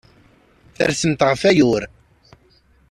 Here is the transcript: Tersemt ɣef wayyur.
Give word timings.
Tersemt 0.77 1.21
ɣef 1.27 1.41
wayyur. 1.43 1.83